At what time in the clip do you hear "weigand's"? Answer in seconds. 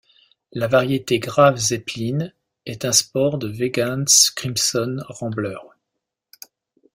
3.47-4.31